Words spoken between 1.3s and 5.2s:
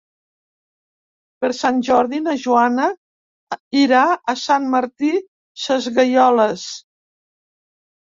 Per Sant Jordi na Joana irà a Sant Martí